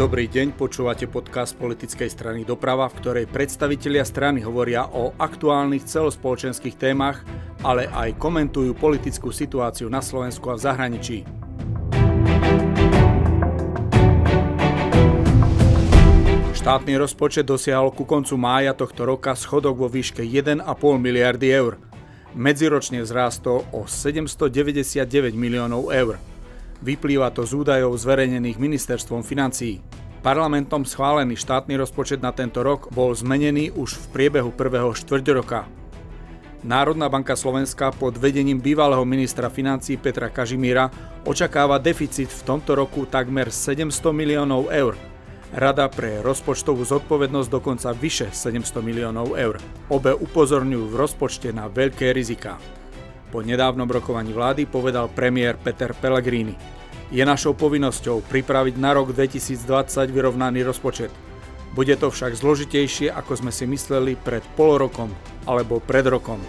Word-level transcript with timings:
Dobrý 0.00 0.32
deň, 0.32 0.56
počúvate 0.56 1.04
podcast 1.12 1.52
politickej 1.60 2.08
strany 2.08 2.40
Doprava, 2.48 2.88
v 2.88 3.04
ktorej 3.04 3.26
predstavitelia 3.28 4.00
strany 4.00 4.40
hovoria 4.40 4.88
o 4.88 5.12
aktuálnych 5.12 5.84
celospoločenských 5.84 6.80
témach, 6.80 7.20
ale 7.60 7.84
aj 7.84 8.16
komentujú 8.16 8.72
politickú 8.80 9.28
situáciu 9.28 9.92
na 9.92 10.00
Slovensku 10.00 10.48
a 10.48 10.56
v 10.56 10.64
zahraničí. 10.64 11.18
Štátny 16.56 16.96
rozpočet 16.96 17.44
dosiahol 17.44 17.92
ku 17.92 18.08
koncu 18.08 18.40
mája 18.40 18.72
tohto 18.72 19.04
roka 19.04 19.36
schodok 19.36 19.84
vo 19.84 19.92
výške 19.92 20.24
1,5 20.24 20.64
miliardy 20.96 21.52
eur. 21.52 21.76
Medziročne 22.32 23.04
vzrástol 23.04 23.68
o 23.68 23.84
799 23.84 25.36
miliónov 25.36 25.92
eur. 25.92 26.29
Vyplýva 26.80 27.28
to 27.28 27.44
z 27.44 27.60
údajov 27.60 27.92
zverejnených 28.00 28.56
ministerstvom 28.56 29.20
financií. 29.20 29.84
Parlamentom 30.24 30.88
schválený 30.88 31.36
štátny 31.36 31.76
rozpočet 31.76 32.24
na 32.24 32.32
tento 32.32 32.64
rok 32.64 32.88
bol 32.92 33.12
zmenený 33.12 33.72
už 33.72 34.00
v 34.00 34.04
priebehu 34.16 34.48
prvého 34.52 34.96
štvrť 34.96 35.26
roka. 35.36 35.68
Národná 36.60 37.08
banka 37.08 37.36
Slovenska 37.36 37.92
pod 37.92 38.16
vedením 38.20 38.60
bývalého 38.60 39.04
ministra 39.04 39.48
financí 39.52 39.96
Petra 39.96 40.28
Kažimíra 40.28 40.92
očakáva 41.24 41.80
deficit 41.80 42.28
v 42.28 42.44
tomto 42.44 42.76
roku 42.76 43.04
takmer 43.08 43.52
700 43.52 43.92
miliónov 44.12 44.72
eur. 44.72 44.96
Rada 45.52 45.88
pre 45.88 46.24
rozpočtovú 46.24 46.84
zodpovednosť 46.84 47.48
dokonca 47.48 47.92
vyše 47.92 48.32
700 48.32 48.80
miliónov 48.80 49.36
eur. 49.36 49.60
Obe 49.92 50.16
upozorňujú 50.16 50.84
v 50.92 50.98
rozpočte 51.00 51.48
na 51.52 51.68
veľké 51.68 52.12
rizika 52.12 52.56
po 53.30 53.46
nedávnom 53.46 53.86
rokovaní 53.86 54.34
vlády 54.34 54.66
povedal 54.66 55.06
premiér 55.06 55.54
Peter 55.54 55.94
Pellegrini. 55.94 56.58
Je 57.14 57.22
našou 57.22 57.54
povinnosťou 57.54 58.26
pripraviť 58.26 58.74
na 58.74 58.90
rok 58.98 59.14
2020 59.14 60.10
vyrovnaný 60.10 60.66
rozpočet. 60.66 61.14
Bude 61.70 61.94
to 61.94 62.10
však 62.10 62.34
zložitejšie, 62.34 63.14
ako 63.14 63.38
sme 63.38 63.54
si 63.54 63.70
mysleli 63.70 64.18
pred 64.18 64.42
pol 64.58 64.74
rokom 64.82 65.14
alebo 65.46 65.78
pred 65.78 66.02
rokom. 66.10 66.42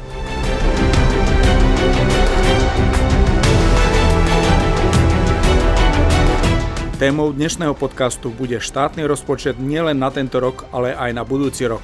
Témou 6.98 7.34
dnešného 7.34 7.74
podcastu 7.74 8.30
bude 8.30 8.62
štátny 8.62 9.06
rozpočet 9.10 9.58
nielen 9.58 9.98
na 9.98 10.14
tento 10.14 10.38
rok, 10.38 10.70
ale 10.70 10.94
aj 10.94 11.10
na 11.18 11.26
budúci 11.26 11.66
rok. 11.66 11.82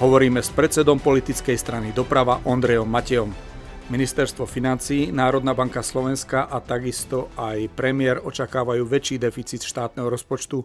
Hovoríme 0.00 0.40
s 0.40 0.52
predsedom 0.52 1.00
politickej 1.00 1.56
strany 1.56 1.92
Doprava 1.92 2.40
Ondrejom 2.44 2.88
Matejom. 2.88 3.55
Ministerstvo 3.86 4.50
financí, 4.50 5.14
Národná 5.14 5.54
banka 5.54 5.78
Slovenska 5.78 6.50
a 6.50 6.58
takisto 6.58 7.30
aj 7.38 7.70
premiér 7.70 8.18
očakávajú 8.18 8.82
väčší 8.82 9.14
deficit 9.14 9.62
štátneho 9.62 10.10
rozpočtu, 10.10 10.58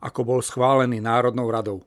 ako 0.00 0.20
bol 0.24 0.40
schválený 0.40 1.04
Národnou 1.04 1.52
radou. 1.52 1.84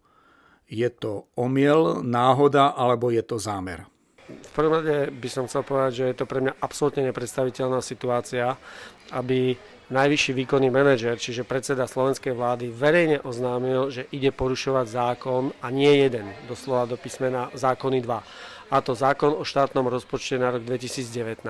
Je 0.70 0.86
to 0.94 1.26
omiel, 1.34 2.06
náhoda 2.06 2.78
alebo 2.78 3.10
je 3.10 3.26
to 3.26 3.42
zámer? 3.42 3.90
V 4.30 4.52
prvom 4.54 4.78
rade 4.78 5.10
by 5.10 5.26
som 5.26 5.50
chcel 5.50 5.66
povedať, 5.66 5.92
že 5.98 6.06
je 6.14 6.18
to 6.22 6.30
pre 6.30 6.46
mňa 6.46 6.54
absolútne 6.62 7.02
nepredstaviteľná 7.10 7.82
situácia, 7.82 8.54
aby 9.10 9.58
najvyšší 9.90 10.38
výkonný 10.38 10.70
manažer, 10.70 11.18
čiže 11.18 11.50
predseda 11.50 11.90
slovenskej 11.90 12.38
vlády, 12.38 12.70
verejne 12.70 13.26
oznámil, 13.26 13.90
že 13.90 14.06
ide 14.14 14.30
porušovať 14.30 14.86
zákon 14.86 15.50
a 15.66 15.68
nie 15.74 15.98
jeden, 15.98 16.30
doslova 16.46 16.86
do 16.86 16.98
písmena 16.98 17.50
zákony 17.58 18.06
2 18.06 18.55
a 18.72 18.82
to 18.82 18.98
zákon 18.98 19.38
o 19.38 19.44
štátnom 19.46 19.86
rozpočte 19.86 20.42
na 20.42 20.50
rok 20.54 20.66
2019, 20.66 21.46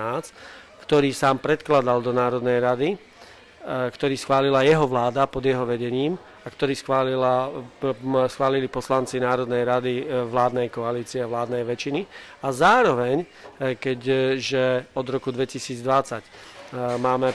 ktorý 0.84 1.10
sám 1.10 1.40
predkladal 1.40 2.04
do 2.04 2.12
Národnej 2.12 2.58
rady, 2.60 2.88
e, 2.94 2.98
ktorý 3.90 4.14
schválila 4.14 4.62
jeho 4.62 4.84
vláda 4.84 5.24
pod 5.26 5.42
jeho 5.42 5.64
vedením 5.64 6.14
a 6.44 6.48
ktorý 6.52 6.78
schválila, 6.78 7.50
schválili 8.30 8.70
poslanci 8.70 9.18
Národnej 9.18 9.66
rady 9.66 9.94
e, 10.02 10.04
vládnej 10.30 10.68
koalície 10.70 11.24
a 11.24 11.30
vládnej 11.30 11.66
väčšiny. 11.66 12.00
A 12.44 12.48
zároveň, 12.54 13.24
e, 13.58 13.74
keďže 13.74 14.94
od 14.94 15.06
roku 15.10 15.32
2020 15.34 16.55
máme, 16.74 17.30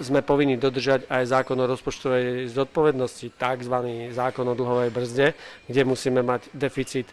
sme 0.00 0.20
povinni 0.20 0.60
dodržať 0.60 1.08
aj 1.08 1.24
zákon 1.30 1.56
o 1.56 1.70
rozpočtovej 1.70 2.52
zodpovednosti, 2.52 3.32
tzv. 3.32 3.76
zákon 4.12 4.44
o 4.48 4.54
dlhovej 4.54 4.90
brzde, 4.90 5.26
kde 5.68 5.82
musíme 5.84 6.20
mať 6.20 6.52
deficit 6.52 7.08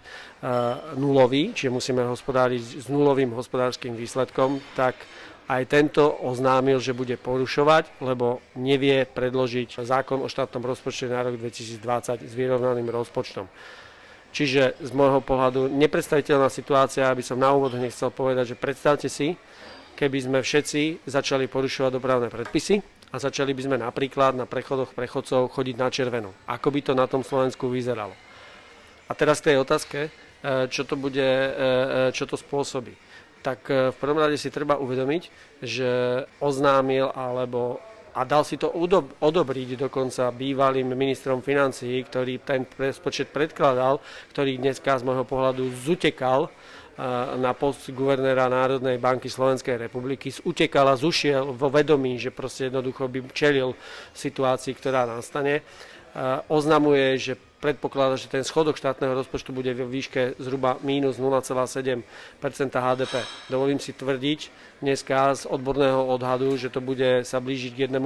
nulový, 1.00 1.56
čiže 1.56 1.72
musíme 1.72 2.04
hospodáriť 2.04 2.84
s 2.84 2.88
nulovým 2.92 3.32
hospodárským 3.32 3.96
výsledkom, 3.96 4.60
tak 4.76 4.96
aj 5.46 5.70
tento 5.70 6.10
oznámil, 6.26 6.82
že 6.82 6.98
bude 6.98 7.22
porušovať, 7.22 8.02
lebo 8.02 8.42
nevie 8.58 9.06
predložiť 9.06 9.86
zákon 9.86 10.26
o 10.26 10.32
štátnom 10.32 10.66
rozpočte 10.66 11.06
na 11.06 11.22
rok 11.22 11.38
2020 11.38 12.26
s 12.26 12.34
vyrovnaným 12.34 12.90
rozpočtom. 12.90 13.46
Čiže 14.36 14.76
z 14.84 14.92
môjho 14.92 15.24
pohľadu 15.24 15.72
nepredstaviteľná 15.72 16.52
situácia, 16.52 17.08
aby 17.08 17.24
som 17.24 17.40
na 17.40 17.54
úvod 17.56 17.78
nechcel 17.78 18.12
povedať, 18.12 18.52
že 18.52 18.60
predstavte 18.60 19.08
si, 19.08 19.38
keby 19.96 20.18
sme 20.20 20.40
všetci 20.44 21.08
začali 21.08 21.48
porušovať 21.48 21.92
dopravné 21.96 22.28
predpisy 22.28 22.84
a 23.10 23.16
začali 23.16 23.56
by 23.56 23.62
sme 23.64 23.78
napríklad 23.80 24.36
na 24.36 24.44
prechodoch 24.44 24.92
prechodcov 24.92 25.48
chodiť 25.56 25.76
na 25.80 25.88
červeno. 25.88 26.36
Ako 26.52 26.68
by 26.70 26.80
to 26.84 26.94
na 26.94 27.08
tom 27.08 27.24
Slovensku 27.24 27.72
vyzeralo? 27.72 28.12
A 29.08 29.12
teraz 29.16 29.40
k 29.40 29.54
tej 29.54 29.64
otázke, 29.64 30.00
e, 30.08 30.10
čo 30.68 30.84
to 30.84 31.00
bude, 31.00 31.24
e, 31.24 31.50
e, 31.50 32.12
čo 32.12 32.28
to 32.28 32.36
spôsobí. 32.36 32.92
Tak 33.46 33.70
v 33.70 33.98
prvom 34.02 34.18
rade 34.18 34.42
si 34.42 34.50
treba 34.50 34.82
uvedomiť, 34.82 35.24
že 35.62 35.90
oznámil 36.42 37.14
alebo 37.14 37.78
a 38.16 38.24
dal 38.24 38.48
si 38.48 38.56
to 38.56 38.72
odobriť 39.20 39.76
dokonca 39.76 40.32
bývalým 40.32 40.96
ministrom 40.96 41.44
financií, 41.44 42.00
ktorý 42.08 42.40
ten 42.42 42.64
rozpočet 42.64 43.30
predkladal, 43.30 44.00
ktorý 44.32 44.56
dneska 44.56 44.96
z 44.96 45.04
môjho 45.04 45.28
pohľadu 45.28 45.68
zutekal 45.84 46.48
na 47.36 47.52
post 47.52 47.92
guvernéra 47.92 48.48
Národnej 48.48 48.96
banky 48.96 49.28
Slovenskej 49.28 49.76
republiky, 49.76 50.32
utekal 50.48 50.88
a 50.88 50.96
zušiel 50.96 51.52
vo 51.52 51.68
vedomí, 51.68 52.16
že 52.16 52.32
proste 52.32 52.72
jednoducho 52.72 53.12
by 53.12 53.20
čelil 53.36 53.76
situácii, 54.16 54.72
ktorá 54.80 55.04
nastane. 55.04 55.60
Oznamuje, 56.48 57.20
že 57.20 57.34
predpokladá, 57.60 58.16
že 58.16 58.32
ten 58.32 58.48
schodok 58.48 58.80
štátneho 58.80 59.12
rozpočtu 59.12 59.52
bude 59.52 59.76
v 59.76 59.84
výške 59.84 60.40
zhruba 60.40 60.80
mínus 60.80 61.20
0,7% 61.20 62.08
HDP. 62.72 63.14
Dovolím 63.52 63.84
si 63.84 63.92
tvrdiť 63.92 64.40
dneska 64.80 65.36
z 65.36 65.44
odborného 65.52 66.00
odhadu, 66.08 66.56
že 66.56 66.72
to 66.72 66.80
bude 66.80 67.28
sa 67.28 67.44
blížiť 67.44 67.72
k 67.76 67.80
1 67.92 68.00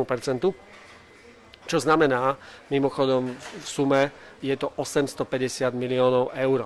čo 1.70 1.78
znamená, 1.78 2.34
mimochodom 2.74 3.38
v 3.38 3.68
sume 3.70 4.10
je 4.42 4.58
to 4.58 4.74
850 4.74 5.70
miliónov 5.78 6.34
eur 6.34 6.66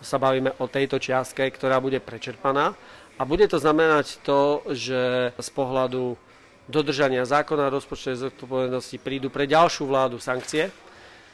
sa 0.00 0.20
bavíme 0.20 0.52
o 0.60 0.68
tejto 0.68 1.00
čiastke, 1.00 1.48
ktorá 1.52 1.80
bude 1.80 2.00
prečerpaná. 2.00 2.76
A 3.16 3.24
bude 3.24 3.48
to 3.48 3.56
znamenať 3.56 4.20
to, 4.20 4.60
že 4.76 5.32
z 5.32 5.48
pohľadu 5.56 6.20
dodržania 6.68 7.24
zákona 7.24 7.72
rozpočtovej 7.72 8.28
zodpovednosti 8.28 8.96
prídu 9.00 9.32
pre 9.32 9.48
ďalšiu 9.48 9.88
vládu 9.88 10.20
sankcie. 10.20 10.68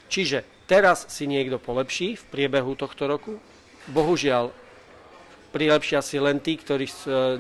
Čiže 0.07 0.45
teraz 0.71 1.09
si 1.11 1.27
niekto 1.27 1.59
polepší 1.59 2.21
v 2.21 2.25
priebehu 2.31 2.79
tohto 2.79 3.09
roku. 3.09 3.41
Bohužiaľ, 3.91 4.55
prilepšia 5.51 6.05
si 6.05 6.23
len 6.23 6.39
tí, 6.39 6.55
ktorí 6.55 6.87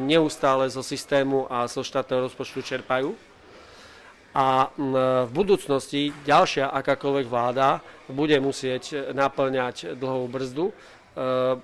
neustále 0.02 0.66
zo 0.72 0.82
systému 0.82 1.46
a 1.46 1.68
zo 1.70 1.86
štátneho 1.86 2.26
rozpočtu 2.26 2.66
čerpajú. 2.66 3.14
A 4.32 4.72
v 4.80 5.30
budúcnosti 5.30 6.10
ďalšia 6.24 6.72
akákoľvek 6.72 7.26
vláda 7.28 7.84
bude 8.08 8.40
musieť 8.40 9.12
naplňať 9.12 9.92
dlhovú 9.94 10.26
brzdu 10.32 10.66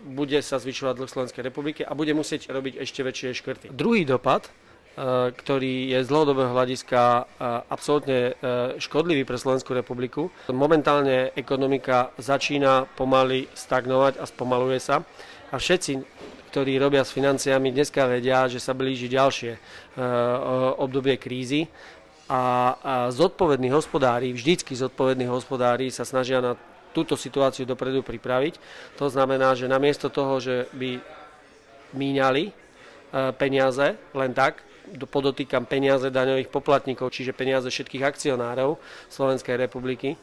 bude 0.05 0.39
sa 0.45 0.61
zvyšovať 0.61 0.95
dlh 1.01 1.09
Slovenskej 1.09 1.43
republiky 1.45 1.81
a 1.81 1.97
bude 1.97 2.13
musieť 2.13 2.53
robiť 2.53 2.85
ešte 2.85 3.01
väčšie 3.01 3.29
škrty. 3.33 3.67
Druhý 3.73 4.05
dopad, 4.05 4.45
eh, 4.45 5.33
ktorý 5.33 5.89
je 5.97 5.99
z 6.05 6.09
dlhodobého 6.09 6.53
hľadiska 6.53 7.01
eh, 7.01 7.25
absolútne 7.73 8.37
škodlivý 8.77 9.25
pre 9.25 9.41
Slovenskú 9.41 9.73
republiku. 9.73 10.29
Momentálne 10.53 11.33
ekonomika 11.33 12.13
začína 12.21 12.85
pomaly 12.93 13.49
stagnovať 13.57 14.21
a 14.21 14.25
spomaluje 14.29 14.79
sa 14.85 15.01
a 15.49 15.57
všetci, 15.57 15.93
ktorí 16.53 16.77
robia 16.77 17.05
s 17.05 17.13
financiami, 17.13 17.73
dneska 17.73 18.05
vedia, 18.05 18.49
že 18.49 18.61
sa 18.61 18.77
blíži 18.77 19.09
ďalšie 19.09 19.57
obdobie 20.81 21.17
krízy 21.21 21.69
a 22.29 22.77
zodpovední 23.09 23.73
hospodári, 23.73 24.37
vždycky 24.37 24.77
zodpovední 24.77 25.25
hospodári 25.29 25.89
sa 25.89 26.05
snažia 26.05 26.45
na 26.45 26.61
túto 26.93 27.15
situáciu 27.17 27.69
dopredu 27.69 28.01
pripraviť. 28.03 28.59
To 29.01 29.07
znamená, 29.09 29.55
že 29.55 29.71
namiesto 29.71 30.09
toho, 30.09 30.41
že 30.41 30.67
by 30.77 31.01
míňali 31.97 32.45
e, 32.49 32.53
peniaze 33.37 33.97
len 34.13 34.33
tak, 34.33 34.65
podotýkam 34.89 35.69
peniaze 35.69 36.09
daňových 36.09 36.49
poplatníkov, 36.49 37.13
čiže 37.13 37.37
peniaze 37.37 37.69
všetkých 37.69 38.05
akcionárov 38.09 38.81
Slovenskej 39.13 39.61
republiky, 39.61 40.17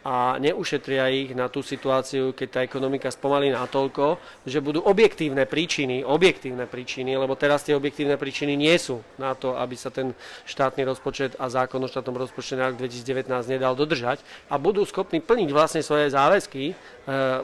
a 0.00 0.40
neušetria 0.40 1.12
ich 1.12 1.36
na 1.36 1.52
tú 1.52 1.60
situáciu, 1.60 2.32
keď 2.32 2.48
tá 2.48 2.60
ekonomika 2.64 3.12
spomalí 3.12 3.52
natoľko, 3.52 4.16
že 4.48 4.64
budú 4.64 4.80
objektívne 4.80 5.44
príčiny, 5.44 6.00
objektívne 6.00 6.64
príčiny, 6.64 7.20
lebo 7.20 7.36
teraz 7.36 7.68
tie 7.68 7.76
objektívne 7.76 8.16
príčiny 8.16 8.56
nie 8.56 8.72
sú 8.80 9.04
na 9.20 9.36
to, 9.36 9.60
aby 9.60 9.76
sa 9.76 9.92
ten 9.92 10.16
štátny 10.48 10.88
rozpočet 10.88 11.36
a 11.36 11.52
zákon 11.52 11.84
o 11.84 11.88
štátnom 11.92 12.16
rozpočte 12.16 12.56
na 12.56 12.72
rok 12.72 12.80
2019 12.80 13.28
nedal 13.52 13.76
dodržať 13.76 14.24
a 14.48 14.56
budú 14.56 14.88
schopní 14.88 15.20
plniť 15.20 15.48
vlastne 15.52 15.84
svoje 15.84 16.08
záväzky 16.08 16.72
e, 16.72 16.74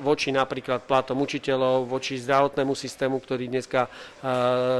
voči 0.00 0.32
napríklad 0.32 0.88
platom 0.88 1.20
učiteľov, 1.20 1.84
voči 1.92 2.16
zdravotnému 2.16 2.72
systému, 2.72 3.20
ktorý 3.20 3.52
dneska 3.52 3.84
e, 3.84 3.88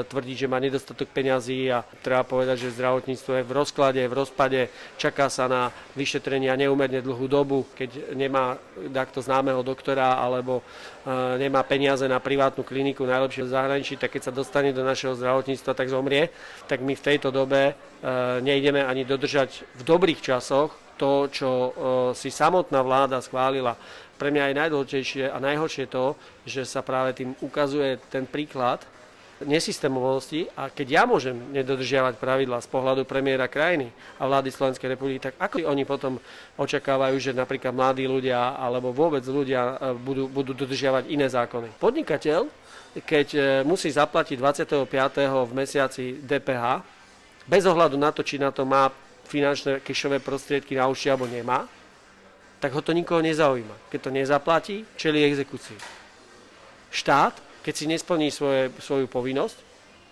tvrdí, 0.09 0.33
že 0.33 0.49
má 0.49 0.57
nedostatok 0.57 1.13
peňazí 1.13 1.69
a 1.69 1.85
treba 2.01 2.25
povedať, 2.25 2.57
že 2.65 2.77
zdravotníctvo 2.81 3.33
je 3.37 3.45
v 3.45 3.53
rozklade, 3.53 4.01
v 4.01 4.17
rozpade, 4.17 4.61
čaká 4.97 5.29
sa 5.29 5.45
na 5.45 5.69
vyšetrenia 5.93 6.57
neumerne 6.57 7.05
dlhú 7.05 7.29
dobu, 7.29 7.66
keď 7.75 8.15
nemá 8.15 8.61
takto 8.95 9.19
známeho 9.19 9.65
doktora 9.65 10.21
alebo 10.21 10.61
e, 10.61 10.63
nemá 11.41 11.65
peniaze 11.67 12.07
na 12.07 12.23
privátnu 12.23 12.63
kliniku, 12.63 13.03
najlepšie 13.03 13.49
v 13.49 13.53
zahraničí, 13.53 13.95
tak 13.99 14.15
keď 14.15 14.31
sa 14.31 14.33
dostane 14.33 14.71
do 14.71 14.87
našeho 14.87 15.17
zdravotníctva, 15.17 15.73
tak 15.75 15.91
zomrie. 15.91 16.31
Tak 16.71 16.85
my 16.85 16.95
v 16.95 17.05
tejto 17.05 17.35
dobe 17.35 17.73
e, 17.73 17.75
nejdeme 18.45 18.85
ani 18.85 19.03
dodržať 19.03 19.65
v 19.77 19.83
dobrých 19.83 20.21
časoch 20.23 20.77
to, 20.97 21.29
čo 21.29 21.51
e, 21.51 21.71
si 22.17 22.33
samotná 22.33 22.81
vláda 22.81 23.21
schválila. 23.21 23.77
Pre 24.17 24.33
mňa 24.33 24.49
je 24.49 24.59
najdôležitejšie 24.61 25.25
a 25.29 25.37
najhoršie 25.37 25.87
to, 25.93 26.17
že 26.49 26.65
sa 26.65 26.81
práve 26.81 27.13
tým 27.13 27.37
ukazuje 27.45 28.01
ten 28.09 28.25
príklad, 28.25 28.81
nesystémovosti 29.45 30.49
a 30.57 30.73
keď 30.73 30.87
ja 30.89 31.03
môžem 31.05 31.37
nedodržiavať 31.53 32.17
pravidla 32.17 32.65
z 32.65 32.69
pohľadu 32.73 33.05
premiéra 33.05 33.45
krajiny 33.53 33.93
a 34.17 34.25
vlády 34.25 34.49
Slovenskej 34.49 34.97
republiky, 34.97 35.21
tak 35.21 35.37
ako 35.37 35.69
oni 35.69 35.85
potom 35.85 36.17
očakávajú, 36.57 37.21
že 37.21 37.37
napríklad 37.37 37.77
mladí 37.77 38.09
ľudia 38.09 38.57
alebo 38.57 38.97
vôbec 38.97 39.21
ľudia 39.29 39.77
e, 39.77 39.93
budú, 39.93 40.25
budú 40.33 40.57
dodržiavať 40.57 41.13
iné 41.13 41.29
zákony. 41.29 41.77
Podnikateľ, 41.77 42.49
keď 43.05 43.27
e, 43.37 43.41
musí 43.69 43.93
zaplatiť 43.93 44.41
25. 44.41 44.89
v 45.45 45.53
mesiaci 45.53 46.17
DPH, 46.25 46.81
bez 47.45 47.63
ohľadu 47.69 48.01
na 48.01 48.11
to, 48.17 48.25
či 48.25 48.41
na 48.41 48.49
to 48.49 48.65
má 48.65 48.89
finančné 49.29 49.85
kešové 49.85 50.25
prostriedky 50.25 50.81
na 50.81 50.89
uši 50.89 51.13
alebo 51.13 51.29
nemá, 51.29 51.69
tak 52.57 52.73
ho 52.73 52.81
to 52.81 52.97
nikoho 52.97 53.21
nezaujíma. 53.21 53.93
Keď 53.93 54.01
to 54.01 54.11
nezaplatí, 54.11 54.77
čeli 54.97 55.29
exekúcii. 55.29 55.77
Štát 56.89 57.46
keď 57.67 57.75
si 57.75 57.91
nesplní 57.91 58.31
svoje, 58.31 58.71
svoju 58.79 59.11
povinnosť, 59.11 59.59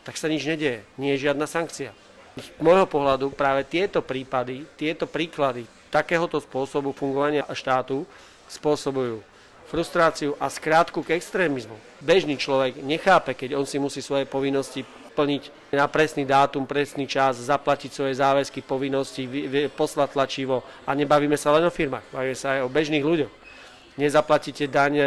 tak 0.02 0.18
sa 0.18 0.26
nič 0.26 0.42
nedieje. 0.42 0.82
Nie 0.98 1.14
je 1.14 1.30
žiadna 1.30 1.46
sankcia. 1.46 1.94
Z 2.34 2.50
môjho 2.58 2.90
pohľadu 2.90 3.30
práve 3.30 3.62
tieto 3.62 4.02
prípady, 4.02 4.66
tieto 4.74 5.06
príklady 5.06 5.70
takéhoto 5.86 6.42
spôsobu 6.42 6.90
fungovania 6.90 7.46
štátu 7.54 8.02
spôsobujú 8.50 9.22
frustráciu 9.70 10.34
a 10.42 10.50
skrátku 10.50 11.06
k 11.06 11.14
extrémizmu. 11.14 11.78
Bežný 12.02 12.34
človek 12.34 12.82
nechápe, 12.82 13.38
keď 13.38 13.54
on 13.54 13.70
si 13.70 13.78
musí 13.78 14.02
svoje 14.02 14.26
povinnosti 14.26 14.82
plniť 15.14 15.70
na 15.70 15.86
presný 15.86 16.26
dátum, 16.26 16.66
presný 16.66 17.06
čas, 17.06 17.38
zaplatiť 17.38 17.94
svoje 17.94 18.18
záväzky, 18.18 18.66
povinnosti, 18.66 19.30
poslať 19.78 20.10
tlačivo 20.10 20.66
a 20.82 20.90
nebavíme 20.90 21.38
sa 21.38 21.54
len 21.54 21.62
o 21.62 21.70
firmách, 21.70 22.02
bavíme 22.10 22.34
sa 22.34 22.58
aj 22.58 22.60
o 22.66 22.68
bežných 22.68 23.06
ľuďoch 23.06 23.43
nezaplatíte 23.96 24.66
daň 24.66 24.92
e, 24.96 25.02
e, 25.02 25.06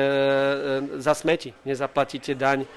za 0.99 1.13
smeti, 1.13 1.53
nezaplatíte 1.67 2.35
daň 2.35 2.63
e, 2.63 2.67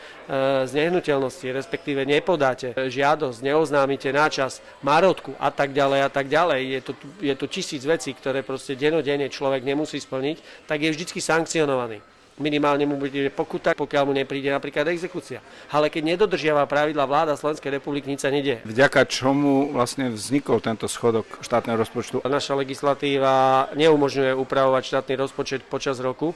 z 0.67 0.73
nehnuteľnosti, 0.75 1.47
respektíve 1.55 2.03
nepodáte 2.03 2.75
žiadosť, 2.75 3.39
neoznámite 3.43 4.11
náčas, 4.11 4.59
márodku 4.83 5.35
a 5.39 5.51
tak 5.55 5.71
ďalej 5.71 6.01
a 6.07 6.11
tak 6.11 6.27
ďalej. 6.27 6.61
Je 6.67 6.81
to, 6.83 6.93
je 7.23 7.35
to 7.35 7.47
tisíc 7.47 7.83
vecí, 7.87 8.11
ktoré 8.15 8.43
proste 8.43 8.75
denodene 8.75 9.31
človek 9.31 9.63
nemusí 9.63 10.03
splniť, 10.03 10.67
tak 10.67 10.83
je 10.83 10.91
vždy 10.91 11.07
sankcionovaný 11.21 12.03
minimálne 12.41 12.89
mu 12.89 12.97
bude 12.97 13.29
pokuta, 13.31 13.77
pokiaľ 13.77 14.03
mu 14.09 14.13
nepríde 14.17 14.49
napríklad 14.49 14.89
exekúcia. 14.89 15.45
Ale 15.69 15.93
keď 15.93 16.17
nedodržiava 16.17 16.65
pravidla 16.65 17.05
vláda 17.05 17.37
Slovenskej 17.37 17.79
republiky, 17.79 18.09
nič 18.09 18.25
sa 18.25 18.33
nedie. 18.33 18.65
Vďaka 18.65 19.05
čomu 19.07 19.71
vlastne 19.77 20.11
vznikol 20.11 20.65
tento 20.65 20.89
schodok 20.89 21.45
štátneho 21.45 21.77
rozpočtu? 21.77 22.25
Naša 22.25 22.57
legislatíva 22.57 23.69
neumožňuje 23.77 24.33
upravovať 24.35 24.83
štátny 24.83 25.15
rozpočet 25.21 25.61
počas 25.69 26.01
roku, 26.01 26.33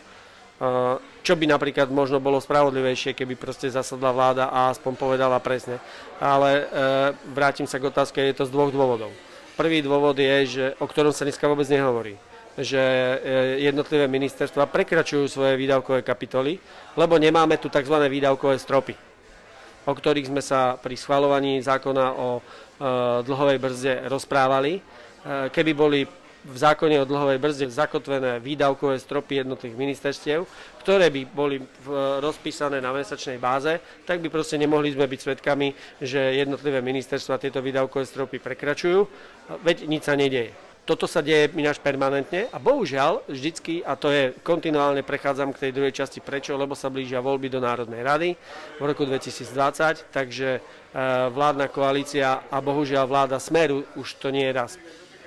čo 1.25 1.35
by 1.35 1.45
napríklad 1.51 1.91
možno 1.91 2.23
bolo 2.23 2.39
spravodlivejšie, 2.39 3.17
keby 3.17 3.35
proste 3.35 3.67
zasadla 3.67 4.15
vláda 4.15 4.45
a 4.53 4.71
aspoň 4.71 4.93
povedala 4.95 5.43
presne. 5.43 5.83
Ale 6.23 6.51
e, 6.55 6.65
vrátim 7.35 7.67
sa 7.67 7.83
k 7.83 7.91
otázke, 7.91 8.23
je 8.23 8.39
to 8.39 8.47
z 8.47 8.55
dvoch 8.55 8.71
dôvodov. 8.71 9.11
Prvý 9.59 9.83
dôvod 9.83 10.15
je, 10.15 10.37
že, 10.47 10.65
o 10.79 10.87
ktorom 10.87 11.11
sa 11.11 11.27
dneska 11.27 11.51
vôbec 11.51 11.67
nehovorí 11.67 12.15
že 12.59 12.79
e, 12.79 13.17
jednotlivé 13.67 14.07
ministerstva 14.07 14.71
prekračujú 14.71 15.27
svoje 15.27 15.59
výdavkové 15.59 16.07
kapitoly, 16.07 16.59
lebo 16.95 17.19
nemáme 17.19 17.59
tu 17.59 17.67
tzv. 17.67 17.97
výdavkové 18.07 18.59
stropy, 18.63 18.95
o 19.87 19.93
ktorých 19.93 20.31
sme 20.31 20.43
sa 20.43 20.79
pri 20.79 20.95
schvalovaní 20.95 21.59
zákona 21.59 22.15
o 22.15 22.29
e, 22.39 22.43
dlhovej 23.27 23.59
brzde 23.59 23.93
rozprávali. 24.07 24.79
E, 24.79 24.81
keby 25.51 25.73
boli 25.75 26.07
v 26.45 26.57
zákone 26.61 27.01
o 27.01 27.09
dlhovej 27.09 27.41
brzde 27.41 27.73
zakotvené 27.73 28.37
výdavkové 28.37 29.01
stropy 29.01 29.41
jednotlivých 29.41 29.81
ministerstiev, 29.81 30.45
ktoré 30.85 31.09
by 31.09 31.25
boli 31.25 31.57
rozpísané 32.21 32.85
na 32.85 32.93
mesačnej 32.93 33.41
báze, 33.41 33.81
tak 34.05 34.21
by 34.21 34.29
proste 34.29 34.61
nemohli 34.61 34.93
sme 34.93 35.09
byť 35.09 35.21
svedkami, 35.25 35.73
že 36.05 36.21
jednotlivé 36.21 36.85
ministerstva 36.85 37.41
tieto 37.41 37.65
výdavkové 37.65 38.05
stropy 38.05 38.45
prekračujú, 38.45 39.09
veď 39.65 39.89
nič 39.89 40.05
sa 40.05 40.21
nedieje. 40.21 40.74
Toto 40.85 41.09
sa 41.09 41.25
deje 41.25 41.49
ináč 41.57 41.81
permanentne 41.81 42.53
a 42.53 42.61
bohužiaľ 42.61 43.25
vždycky, 43.25 43.81
a 43.81 43.97
to 43.97 44.13
je 44.13 44.37
kontinuálne 44.45 45.01
prechádzam 45.01 45.57
k 45.57 45.69
tej 45.69 45.71
druhej 45.73 45.97
časti 45.97 46.21
prečo, 46.21 46.61
lebo 46.61 46.77
sa 46.77 46.93
blížia 46.93 47.25
voľby 47.25 47.49
do 47.49 47.57
Národnej 47.57 48.05
rady 48.05 48.37
v 48.77 48.85
roku 48.85 49.09
2020, 49.09 50.13
takže 50.13 50.49
e, 50.57 50.61
vládna 51.33 51.73
koalícia 51.73 52.45
a 52.53 52.61
bohužiaľ 52.61 53.09
vláda 53.09 53.41
Smeru 53.41 53.89
už 53.97 54.21
to 54.21 54.29
nie 54.29 54.45
raz 54.53 54.77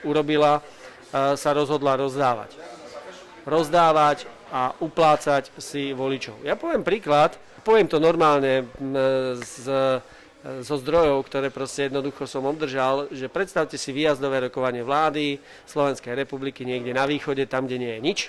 urobila, 0.06 0.62
e, 0.62 1.34
sa 1.34 1.58
rozhodla 1.58 1.98
rozdávať. 1.98 2.54
Rozdávať 3.50 4.30
a 4.54 4.78
uplácať 4.78 5.50
si 5.58 5.90
voličov. 5.90 6.46
Ja 6.46 6.54
poviem 6.54 6.86
príklad, 6.86 7.34
poviem 7.66 7.90
to 7.90 7.98
normálne 7.98 8.70
z 9.42 9.66
zo 10.64 10.76
zdrojov, 10.80 11.28
ktoré 11.28 11.52
proste 11.52 11.92
jednoducho 11.92 12.24
som 12.30 12.48
obdržal, 12.48 13.12
že 13.12 13.28
predstavte 13.28 13.76
si 13.76 13.92
výjazdové 13.92 14.48
rokovanie 14.48 14.86
vlády 14.86 15.42
Slovenskej 15.68 16.16
republiky 16.16 16.64
niekde 16.64 16.96
na 16.96 17.04
východe, 17.04 17.44
tam, 17.50 17.68
kde 17.68 17.78
nie 17.78 17.92
je 17.98 18.02
nič. 18.02 18.20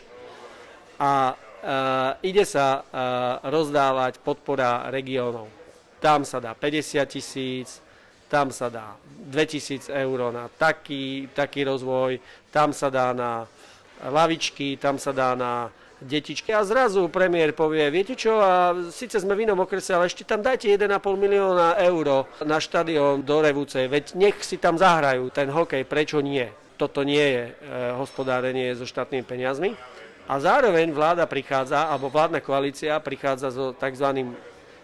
A 0.98 1.34
uh, 1.34 2.26
ide 2.26 2.42
sa 2.42 2.82
uh, 2.82 2.82
rozdávať 3.46 4.18
podpora 4.18 4.90
regiónov. 4.90 5.46
Tam 6.02 6.26
sa 6.26 6.42
dá 6.42 6.54
50 6.58 7.06
tisíc, 7.06 7.78
tam 8.26 8.50
sa 8.50 8.68
dá 8.68 8.98
2000 9.30 9.88
eur 9.88 10.18
na 10.34 10.50
taký, 10.50 11.30
taký 11.32 11.64
rozvoj, 11.64 12.20
tam 12.50 12.74
sa 12.76 12.92
dá 12.92 13.14
na 13.14 13.46
lavičky, 14.04 14.78
tam 14.78 14.98
sa 15.00 15.10
dá 15.10 15.34
na 15.34 15.72
detičky. 16.00 16.54
A 16.54 16.62
zrazu 16.62 17.10
premiér 17.10 17.52
povie, 17.52 17.90
viete 17.90 18.14
čo, 18.14 18.38
a 18.38 18.74
síce 18.90 19.18
sme 19.18 19.34
v 19.34 19.48
inom 19.48 19.62
okrese, 19.62 19.94
ale 19.94 20.06
ešte 20.06 20.22
tam 20.22 20.42
dajte 20.42 20.70
1,5 20.70 20.94
milióna 21.18 21.78
eur 21.82 22.26
na 22.46 22.58
štadión 22.62 23.26
do 23.26 23.42
Revúcej, 23.42 23.90
veď 23.90 24.14
nech 24.14 24.38
si 24.42 24.58
tam 24.58 24.78
zahrajú 24.78 25.30
ten 25.34 25.50
hokej, 25.50 25.82
prečo 25.86 26.22
nie? 26.22 26.46
Toto 26.78 27.02
nie 27.02 27.22
je 27.22 27.44
e, 27.50 27.52
hospodárenie 27.98 28.70
so 28.78 28.86
štátnymi 28.86 29.24
peniazmi. 29.26 29.74
A 30.28 30.38
zároveň 30.38 30.92
vláda 30.94 31.26
prichádza, 31.26 31.90
alebo 31.90 32.12
vládna 32.12 32.44
koalícia 32.44 33.00
prichádza 33.02 33.50
so 33.50 33.74
tzv. 33.74 34.06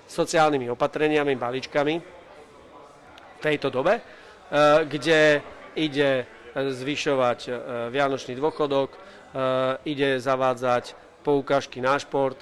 sociálnymi 0.09 0.73
opatreniami, 0.73 1.39
balíčkami 1.39 1.95
v 2.01 3.39
tejto 3.39 3.71
dobe, 3.71 4.01
e, 4.01 4.03
kde 4.91 5.45
ide 5.79 6.27
zvyšovať 6.55 7.41
e, 7.47 7.51
vianočný 7.91 8.39
dôchodok, 8.39 8.95
e, 8.95 8.99
ide 9.91 10.23
zavádzať 10.23 11.04
poukážky 11.25 11.81
na 11.81 11.97
šport 11.97 12.37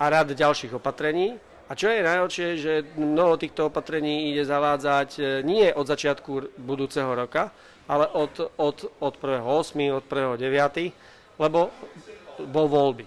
a 0.00 0.08
rad 0.08 0.32
ďalších 0.32 0.72
opatrení. 0.72 1.36
A 1.68 1.72
čo 1.76 1.88
je 1.88 2.04
najhoršie, 2.04 2.48
že 2.60 2.72
mnoho 2.96 3.36
týchto 3.36 3.68
opatrení 3.72 4.32
ide 4.32 4.44
zavádzať 4.44 5.08
e, 5.16 5.22
nie 5.44 5.68
od 5.72 5.84
začiatku 5.88 6.60
budúceho 6.60 7.08
roka, 7.12 7.52
ale 7.88 8.08
od, 8.12 8.52
od, 8.56 8.76
od 9.00 9.14
1.8., 9.20 9.92
od 9.92 10.04
1.9., 10.04 11.40
lebo 11.40 11.72
bol 12.48 12.66
voľby. 12.68 13.04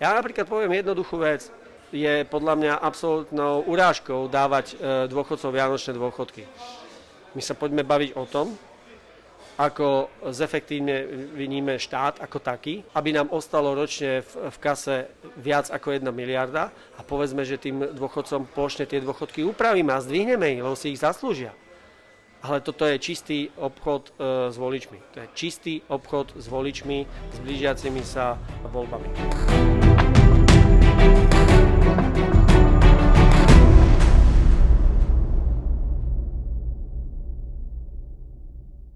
Ja 0.00 0.16
napríklad 0.16 0.48
poviem 0.48 0.80
jednoduchú 0.80 1.20
vec. 1.20 1.48
Je 1.94 2.26
podľa 2.26 2.54
mňa 2.58 2.74
absolútnou 2.82 3.68
urážkou 3.68 4.26
dávať 4.32 4.74
e, 4.74 5.06
dôchodcov 5.12 5.52
vianočné 5.52 5.92
dôchodky. 5.94 6.42
My 7.36 7.42
sa 7.44 7.54
poďme 7.54 7.84
baviť 7.84 8.16
o 8.16 8.24
tom, 8.26 8.56
ako 9.54 10.10
zefektívne 10.34 11.06
vyníme 11.34 11.78
štát 11.78 12.18
ako 12.18 12.38
taký, 12.42 12.82
aby 12.94 13.14
nám 13.14 13.30
ostalo 13.30 13.74
ročne 13.74 14.26
v, 14.26 14.50
v 14.50 14.56
kase 14.58 15.06
viac 15.38 15.70
ako 15.70 15.94
1 15.94 16.02
miliarda 16.10 16.74
a 16.98 17.00
povedzme, 17.06 17.46
že 17.46 17.62
tým 17.62 17.94
dôchodcom 17.94 18.50
plošne 18.50 18.86
tie 18.90 18.98
dôchodky 18.98 19.46
upravíme 19.46 19.94
a 19.94 20.02
zdvihneme 20.02 20.58
ich, 20.58 20.62
lebo 20.62 20.74
si 20.74 20.94
ich 20.94 21.02
zaslúžia. 21.02 21.54
ale 22.44 22.60
toto 22.60 22.84
je 22.84 23.00
čistý 23.00 23.48
obchod 23.56 24.12
e, 24.12 24.52
s 24.52 24.56
voličmi. 24.60 25.00
To 25.16 25.24
je 25.24 25.28
čistý 25.32 25.74
obchod 25.88 26.36
s 26.36 26.44
voličmi, 26.44 27.08
s 27.32 27.38
blížiacimi 27.40 28.04
sa 28.04 28.36
voľbami. 28.68 29.73